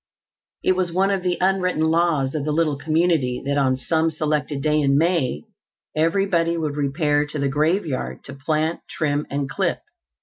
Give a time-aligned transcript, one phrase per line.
[0.63, 4.63] It was one of the unwritten laws of the little community that on some selected
[4.63, 5.43] day in May
[5.95, 9.81] everybody would repair to the graveyard to plant, trim and clip.